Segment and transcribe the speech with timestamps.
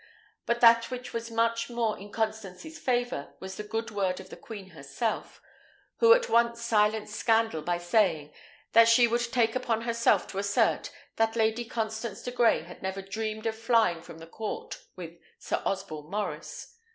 [0.47, 4.35] But that which was much more in Constance's favour was the good word of the
[4.35, 5.39] queen herself,
[5.97, 8.33] who at once silenced scandal by saying,
[8.73, 13.03] that she would take upon herself to assert, that Lady Constance de Grey had never
[13.03, 16.75] dreamed of flying from the court with Sir Osborne Maurice.